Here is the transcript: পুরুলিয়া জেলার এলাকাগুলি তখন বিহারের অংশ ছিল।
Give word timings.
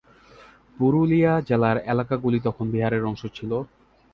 পুরুলিয়া 0.77 1.33
জেলার 1.47 1.77
এলাকাগুলি 1.85 2.39
তখন 2.43 2.65
বিহারের 2.73 3.03
অংশ 3.05 3.21
ছিল। 3.37 3.51